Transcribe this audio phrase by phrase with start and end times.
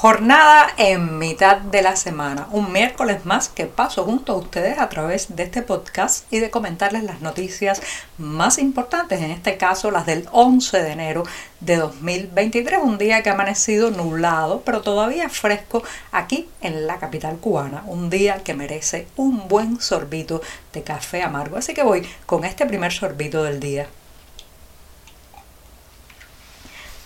[0.00, 4.88] Jornada en mitad de la semana, un miércoles más que paso junto a ustedes a
[4.88, 7.82] través de este podcast y de comentarles las noticias
[8.16, 11.24] más importantes, en este caso las del 11 de enero
[11.58, 17.38] de 2023, un día que ha amanecido nublado, pero todavía fresco aquí en la capital
[17.38, 20.40] cubana, un día que merece un buen sorbito
[20.72, 23.88] de café amargo, así que voy con este primer sorbito del día.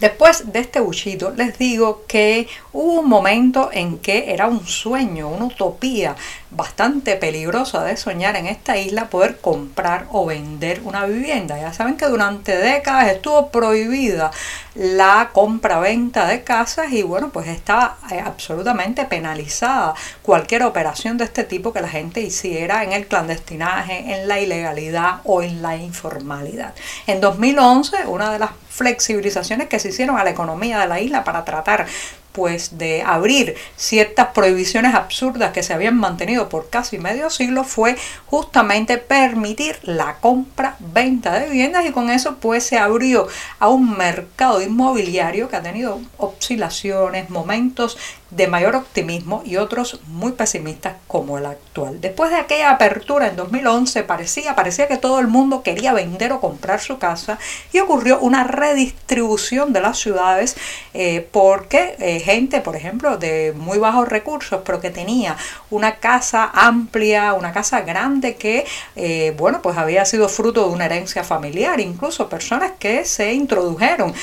[0.03, 5.29] Después de este buchito les digo que hubo un momento en que era un sueño,
[5.29, 6.17] una utopía
[6.55, 11.59] bastante peligrosa de soñar en esta isla poder comprar o vender una vivienda.
[11.59, 14.31] Ya saben que durante décadas estuvo prohibida
[14.75, 21.45] la compra-venta de casas y bueno, pues estaba eh, absolutamente penalizada cualquier operación de este
[21.45, 26.75] tipo que la gente hiciera en el clandestinaje, en la ilegalidad o en la informalidad.
[27.07, 31.25] En 2011, una de las flexibilizaciones que se hicieron a la economía de la isla
[31.25, 31.87] para tratar
[32.33, 37.97] pues de abrir ciertas prohibiciones absurdas que se habían mantenido por casi medio siglo fue
[38.27, 43.97] justamente permitir la compra venta de viviendas y con eso pues se abrió a un
[43.97, 47.99] mercado inmobiliario que ha tenido oscilaciones, momentos
[48.33, 52.01] de mayor optimismo y otros muy pesimistas como el actual.
[52.01, 56.41] Después de aquella apertura en 2011 parecía, parecía que todo el mundo quería vender o
[56.41, 57.39] comprar su casa
[57.73, 60.57] y ocurrió una redistribución de las ciudades
[60.95, 65.37] eh, porque eh, gente, por ejemplo, de muy bajos recursos, pero que tenía
[65.69, 68.65] una casa amplia, una casa grande que,
[68.97, 74.15] eh, bueno, pues había sido fruto de una herencia familiar, incluso personas que se introdujeron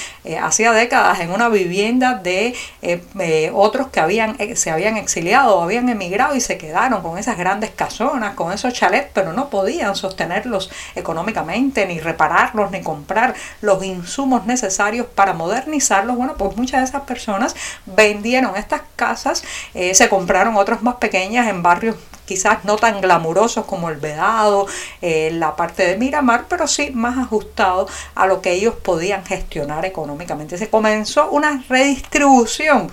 [0.42, 2.56] hacía décadas en una vivienda de
[3.54, 7.38] otros que habían, eh, se habían exiliado o habían emigrado y se quedaron con esas
[7.38, 13.84] grandes casonas, con esos chalets, pero no podían sostenerlos económicamente, ni repararlos, ni comprar los
[13.84, 16.16] insumos necesarios para modernizarlos.
[16.16, 19.44] Bueno, pues muchas de esas personas vendieron estas casas,
[19.74, 21.96] eh, se compraron otras más pequeñas en barrios
[22.30, 24.68] quizás no tan glamurosos como el Vedado,
[25.02, 29.84] eh, la parte de Miramar, pero sí más ajustados a lo que ellos podían gestionar
[29.84, 30.60] económicamente.
[30.60, 32.92] Se comenzó una redistribución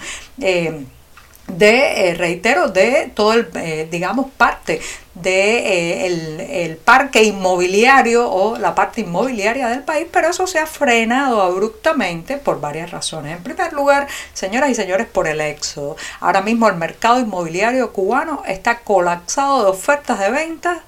[1.49, 4.81] de, eh, reitero, de todo el, eh, digamos, parte
[5.15, 10.67] de eh, el, parque inmobiliario o la parte inmobiliaria del país, pero eso se ha
[10.67, 13.37] frenado abruptamente por varias razones.
[13.37, 15.97] En primer lugar, señoras y señores, por el éxodo.
[16.21, 20.79] Ahora mismo el mercado inmobiliario cubano está colapsado de ofertas de ventas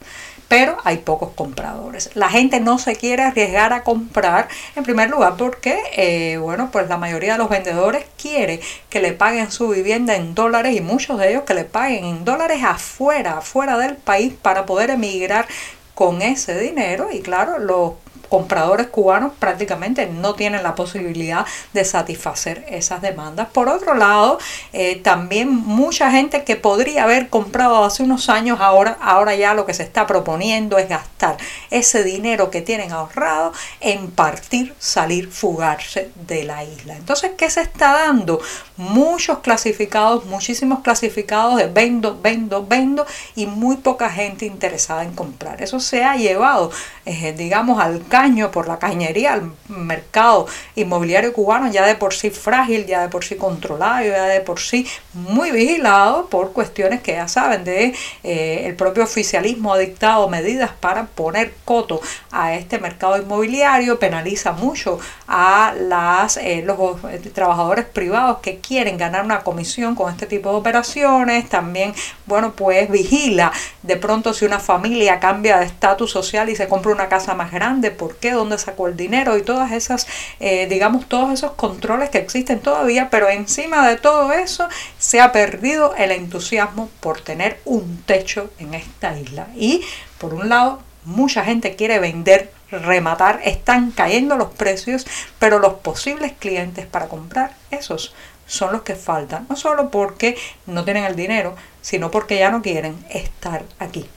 [0.49, 2.11] pero hay pocos compradores.
[2.15, 6.89] La gente no se quiere arriesgar a comprar, en primer lugar porque, eh, bueno, pues
[6.89, 11.19] la mayoría de los vendedores quiere que le paguen su vivienda en dólares y muchos
[11.19, 15.47] de ellos que le paguen en dólares afuera, afuera del país para poder emigrar
[15.95, 17.95] con ese dinero y claro, los
[18.29, 23.49] compradores cubanos prácticamente no tienen la posibilidad de satisfacer esas demandas.
[23.49, 24.39] Por otro lado,
[24.73, 29.67] eh, también mucha gente que podría haber comprado hace unos años, ahora, ahora ya lo
[29.67, 31.37] que se está proponiendo es gastar
[31.71, 36.97] ese dinero que tienen ahorrado en partir, salir, fugarse de la isla.
[36.97, 38.41] Entonces, ¿qué se está dando?
[38.77, 45.63] Muchos clasificados, muchísimos clasificados de vendo, vendo, vendo y muy poca gente interesada en comprar.
[45.63, 46.71] Eso se ha llevado,
[47.05, 48.07] eh, digamos, al
[48.53, 53.25] por la cañería, el mercado inmobiliario cubano ya de por sí frágil, ya de por
[53.25, 58.63] sí controlado, ya de por sí muy vigilado por cuestiones que ya saben de eh,
[58.67, 62.01] el propio oficialismo ha dictado medidas para poner coto
[62.33, 64.99] a este mercado inmobiliario, penaliza mucho
[65.29, 70.51] a las eh, los eh, trabajadores privados que quieren ganar una comisión con este tipo
[70.51, 71.95] de operaciones, también
[72.27, 73.53] bueno pues vigila
[73.83, 77.53] de pronto si una familia cambia de estatus social y se compra una casa más
[77.53, 80.07] grande, por qué, dónde sacó el dinero y todas esas,
[80.41, 84.69] eh, digamos, todos esos controles que existen todavía, pero encima de todo eso
[84.99, 89.49] se ha perdido el entusiasmo por tener un techo en esta isla.
[89.57, 89.85] Y
[90.19, 95.07] por un lado, mucha gente quiere vender rematar, están cayendo los precios,
[95.39, 98.15] pero los posibles clientes para comprar esos
[98.47, 102.63] son los que faltan, no solo porque no tienen el dinero, sino porque ya no
[102.63, 104.09] quieren estar aquí.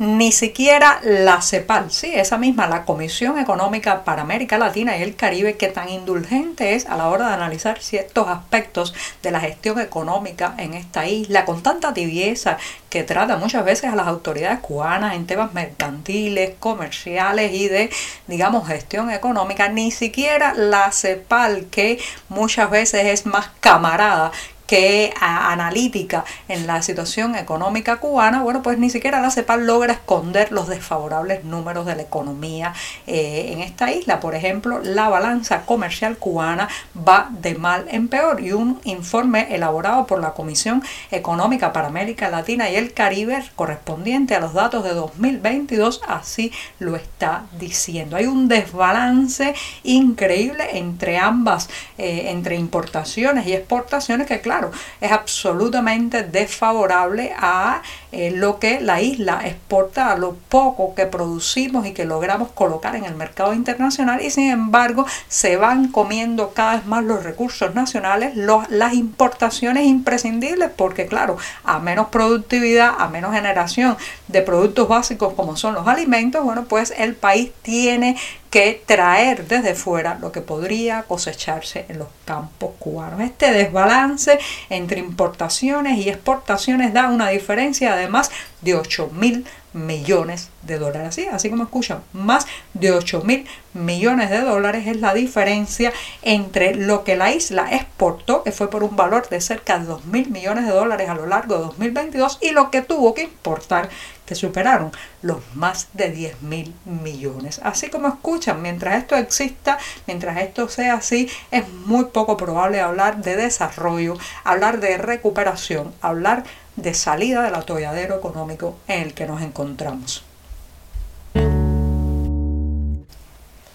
[0.00, 5.14] Ni siquiera la CEPAL, sí, esa misma, la Comisión Económica para América Latina y el
[5.14, 9.78] Caribe, que tan indulgente es a la hora de analizar ciertos aspectos de la gestión
[9.78, 12.56] económica en esta isla, con tanta tibieza
[12.88, 17.90] que trata muchas veces a las autoridades cubanas en temas mercantiles, comerciales y de,
[18.26, 21.98] digamos, gestión económica, ni siquiera la CEPAL, que
[22.30, 24.32] muchas veces es más camarada
[24.70, 30.52] que analítica en la situación económica cubana, bueno, pues ni siquiera la CEPAL logra esconder
[30.52, 32.72] los desfavorables números de la economía
[33.08, 34.20] eh, en esta isla.
[34.20, 40.06] Por ejemplo, la balanza comercial cubana va de mal en peor y un informe elaborado
[40.06, 44.94] por la Comisión Económica para América Latina y el Caribe correspondiente a los datos de
[44.94, 48.14] 2022 así lo está diciendo.
[48.14, 49.52] Hay un desbalance
[49.82, 51.68] increíble entre ambas,
[51.98, 54.59] eh, entre importaciones y exportaciones que claro,
[55.00, 61.86] es absolutamente desfavorable a eh, lo que la isla exporta, a lo poco que producimos
[61.86, 66.76] y que logramos colocar en el mercado internacional y sin embargo se van comiendo cada
[66.76, 73.32] vez más los recursos nacionales, las importaciones imprescindibles porque claro, a menos productividad, a menos
[73.32, 73.96] generación
[74.28, 78.16] de productos básicos como son los alimentos, bueno, pues el país tiene
[78.50, 83.20] que traer desde fuera lo que podría cosecharse en los campos cubanos.
[83.20, 84.38] Este desbalance
[84.68, 88.30] entre importaciones y exportaciones da una diferencia además
[88.60, 91.08] de 8 mil millones de dólares.
[91.08, 95.92] Así, así como escuchan, más de 8 mil millones de dólares es la diferencia
[96.22, 100.06] entre lo que la isla exportó, que fue por un valor de cerca de 2
[100.06, 103.88] mil millones de dólares a lo largo de 2022, y lo que tuvo que importar,
[104.30, 104.92] que superaron
[105.22, 107.60] los más de 10 mil millones.
[107.64, 113.24] Así como escuchan, mientras esto exista, mientras esto sea así, es muy poco probable hablar
[113.24, 116.44] de desarrollo, hablar de recuperación, hablar
[116.76, 120.22] de salida del atolladero económico en el que nos encontramos.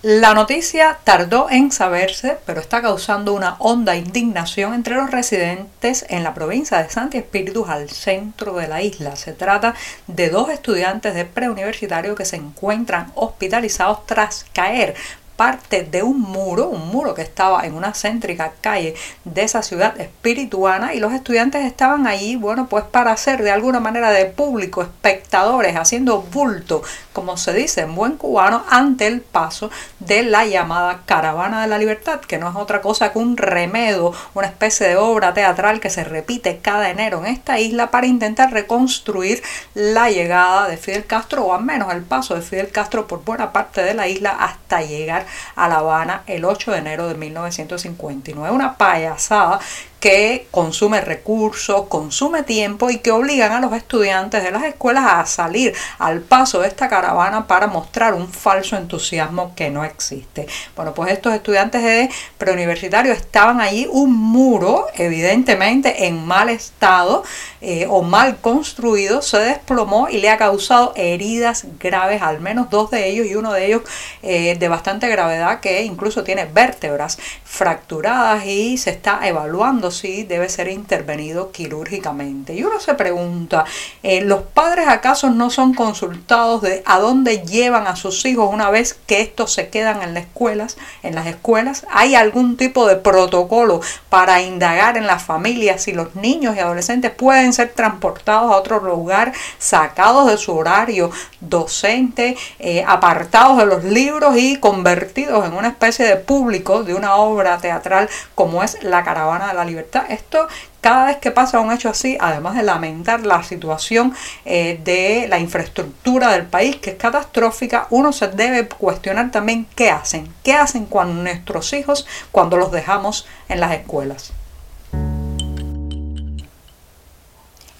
[0.07, 6.23] La noticia tardó en saberse, pero está causando una honda indignación entre los residentes en
[6.23, 9.15] la provincia de Santi Espíritus al centro de la isla.
[9.15, 9.73] Se trata
[10.05, 14.93] de dos estudiantes de preuniversitario que se encuentran hospitalizados tras caer
[15.35, 19.99] parte de un muro, un muro que estaba en una céntrica calle de esa ciudad
[19.99, 24.81] espirituana y los estudiantes estaban allí, bueno, pues para hacer de alguna manera de público,
[24.81, 26.81] espectadores, haciendo bulto,
[27.13, 31.77] como se dice en buen cubano, ante el paso de la llamada Caravana de la
[31.77, 35.89] Libertad, que no es otra cosa que un remedo, una especie de obra teatral que
[35.89, 39.41] se repite cada enero en esta isla para intentar reconstruir
[39.73, 43.51] la llegada de Fidel Castro o al menos el paso de Fidel Castro por buena
[43.51, 45.24] parte de la isla hasta llegar
[45.55, 48.53] a La Habana el 8 de enero de 1959.
[48.53, 49.59] Una payasada
[49.99, 55.25] que consume recursos, consume tiempo y que obligan a los estudiantes de las escuelas a
[55.25, 60.47] salir al paso de esta caravana para mostrar un falso entusiasmo que no existe.
[60.75, 67.23] Bueno, pues estos estudiantes de preuniversitario estaban allí, un muro evidentemente en mal estado
[67.61, 72.91] eh, o mal construido se desplomó y le ha causado heridas graves, al menos dos
[72.91, 73.81] de ellos y uno de ellos
[74.21, 80.49] eh, de bastante gravedad que incluso tiene vértebras fracturadas y se está evaluando si debe
[80.49, 82.53] ser intervenido quirúrgicamente.
[82.53, 83.65] Y uno se pregunta,
[84.03, 88.69] eh, ¿los padres acaso no son consultados de a dónde llevan a sus hijos una
[88.69, 90.77] vez que estos se quedan en las escuelas?
[91.03, 96.15] En las escuelas hay algún tipo de protocolo para indagar en las familias si los
[96.15, 102.83] niños y adolescentes pueden ser transportados a otro lugar, sacados de su horario docente, eh,
[102.87, 108.09] apartados de los libros y convertidos en una especie de público de una obra teatral
[108.33, 109.74] como es La Caravana de la Libertad.
[110.09, 110.47] Esto
[110.81, 114.13] cada vez que pasa un hecho así, además de lamentar la situación
[114.45, 119.89] eh, de la infraestructura del país, que es catastrófica, uno se debe cuestionar también qué
[119.89, 124.33] hacen, qué hacen con nuestros hijos cuando los dejamos en las escuelas.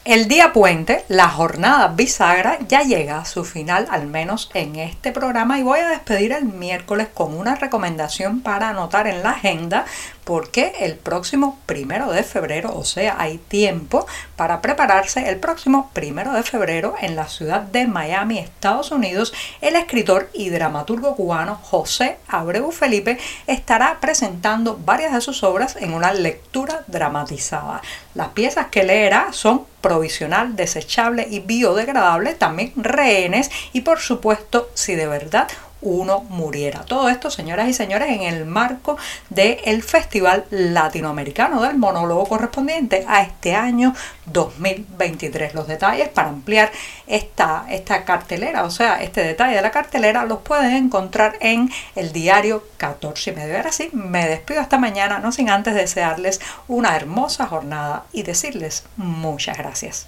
[0.06, 5.12] El día puente, la jornada bisagra, ya llega a su final, al menos en este
[5.12, 9.86] programa, y voy a despedir el miércoles con una recomendación para anotar en la agenda
[10.26, 14.06] porque el próximo primero de febrero, o sea, hay tiempo
[14.36, 19.76] para prepararse el próximo primero de febrero en la ciudad de Miami, Estados Unidos, el
[19.76, 26.12] escritor y dramaturgo cubano José Abreu Felipe estará presentando varias de sus obras en una
[26.12, 27.82] lectura dramatizada.
[28.16, 34.96] Las piezas que leerá son provisional, desechable y biodegradable, también rehenes y por supuesto, si
[34.96, 35.48] de verdad
[35.82, 36.84] uno muriera.
[36.86, 38.98] Todo esto, señoras y señores, en el marco
[39.30, 43.94] del Festival Latinoamericano del Monólogo correspondiente a este año
[44.26, 45.54] 2023.
[45.54, 46.72] Los detalles para ampliar
[47.08, 52.12] esta, esta cartelera, o sea, este detalle de la cartelera, los pueden encontrar en el
[52.12, 53.58] diario 14 y medio.
[53.58, 58.86] Ahora sí, me despido hasta mañana, no sin antes desearles una hermosa jornada y decirles
[58.98, 60.08] muchas gracias.